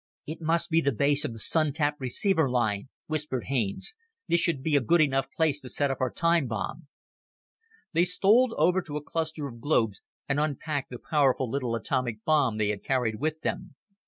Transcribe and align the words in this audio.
"It 0.25 0.41
must 0.41 0.71
be 0.71 0.81
the 0.81 0.91
base 0.91 1.25
of 1.25 1.33
the 1.33 1.37
Sun 1.37 1.73
tap 1.73 1.97
receiver 1.99 2.49
line," 2.49 2.89
whispered 3.05 3.43
Haines. 3.43 3.93
"This 4.27 4.39
should 4.39 4.63
be 4.63 4.75
a 4.75 4.81
good 4.81 4.99
enough 4.99 5.27
place 5.37 5.61
to 5.61 5.69
set 5.69 5.91
up 5.91 6.01
our 6.01 6.09
time 6.11 6.47
bomb." 6.47 6.87
They 7.93 8.05
stole 8.05 8.55
over 8.57 8.81
to 8.81 8.97
a 8.97 9.03
cluster 9.03 9.47
of 9.47 9.61
globes 9.61 10.01
and 10.27 10.39
unpacked 10.39 10.89
the 10.89 10.97
powerful 10.97 11.47
little 11.47 11.75
atomic 11.75 12.25
bomb 12.25 12.57
they 12.57 12.69
had 12.69 12.83
carried 12.83 13.19
with 13.19 13.41
them. 13.41 13.75